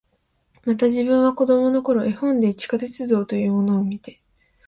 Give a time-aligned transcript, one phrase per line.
[0.65, 4.19] また、自分は子供の頃、絵本で地下鉄道というものを見て、